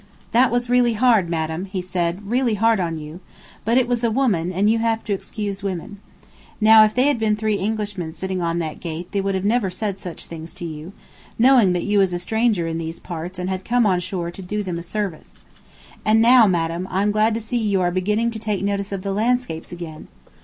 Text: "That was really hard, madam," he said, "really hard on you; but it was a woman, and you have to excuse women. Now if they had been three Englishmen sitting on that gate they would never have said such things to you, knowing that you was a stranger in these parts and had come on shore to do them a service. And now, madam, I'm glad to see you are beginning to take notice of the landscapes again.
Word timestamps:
"That 0.31 0.49
was 0.49 0.67
really 0.67 0.93
hard, 0.93 1.29
madam," 1.29 1.65
he 1.65 1.79
said, 1.79 2.27
"really 2.27 2.55
hard 2.55 2.79
on 2.79 2.97
you; 2.97 3.19
but 3.63 3.77
it 3.77 3.87
was 3.87 4.03
a 4.03 4.09
woman, 4.09 4.51
and 4.51 4.67
you 4.67 4.79
have 4.79 5.03
to 5.03 5.13
excuse 5.13 5.61
women. 5.61 5.99
Now 6.59 6.83
if 6.83 6.95
they 6.95 7.05
had 7.05 7.19
been 7.19 7.35
three 7.35 7.59
Englishmen 7.59 8.11
sitting 8.11 8.41
on 8.41 8.57
that 8.57 8.79
gate 8.79 9.11
they 9.11 9.21
would 9.21 9.35
never 9.45 9.67
have 9.67 9.75
said 9.75 9.99
such 9.99 10.25
things 10.25 10.55
to 10.55 10.65
you, 10.65 10.93
knowing 11.37 11.73
that 11.73 11.83
you 11.85 11.99
was 11.99 12.13
a 12.13 12.17
stranger 12.17 12.65
in 12.65 12.79
these 12.79 12.97
parts 12.99 13.37
and 13.37 13.47
had 13.47 13.63
come 13.63 13.85
on 13.85 13.99
shore 13.99 14.31
to 14.31 14.41
do 14.41 14.63
them 14.63 14.79
a 14.79 14.81
service. 14.81 15.43
And 16.03 16.19
now, 16.19 16.47
madam, 16.47 16.87
I'm 16.89 17.11
glad 17.11 17.35
to 17.35 17.39
see 17.39 17.57
you 17.59 17.79
are 17.81 17.91
beginning 17.91 18.31
to 18.31 18.39
take 18.39 18.63
notice 18.63 18.91
of 18.91 19.03
the 19.03 19.11
landscapes 19.13 19.71
again. 19.71 20.07